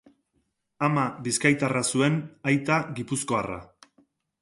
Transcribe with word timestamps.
Ama 0.87 1.03
bizkaitarra 1.27 1.85
zuen, 1.91 2.19
aita 2.53 2.81
gipuzkoarra. 3.01 3.63